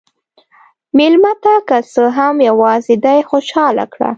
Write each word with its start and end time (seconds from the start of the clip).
مېلمه 0.97 1.33
ته 1.43 1.53
که 1.67 1.77
څه 1.93 2.03
هم 2.17 2.35
یواځې 2.49 2.95
دی، 3.05 3.19
خوشحال 3.29 3.75
کړه. 3.93 4.09